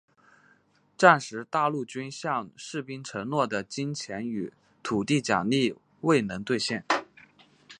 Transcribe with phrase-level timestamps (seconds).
[0.97, 6.83] 战时大陆军向士兵承诺的金钱与土地奖励未能兑现。